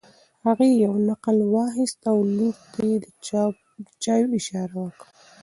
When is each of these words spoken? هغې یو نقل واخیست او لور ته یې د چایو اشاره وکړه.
هغې 0.45 0.69
یو 0.85 0.93
نقل 1.09 1.37
واخیست 1.55 1.99
او 2.11 2.17
لور 2.37 2.55
ته 2.73 2.79
یې 2.89 2.97
د 3.03 3.05
چایو 4.03 4.35
اشاره 4.39 4.75
وکړه. 4.83 5.07